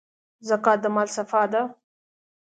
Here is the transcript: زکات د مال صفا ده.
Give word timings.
زکات 0.47 0.79
د 0.83 0.85
مال 0.95 1.07
صفا 1.15 1.43
ده. 1.53 1.61